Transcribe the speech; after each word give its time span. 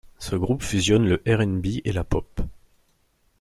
Ce 0.17 0.35
groupe 0.35 0.63
fusionne 0.63 1.07
le 1.07 1.21
R'n'B 1.27 1.81
et 1.85 1.91
la 1.91 2.03
Pop. 2.03 2.41